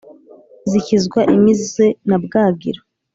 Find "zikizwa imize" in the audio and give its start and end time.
0.69-1.85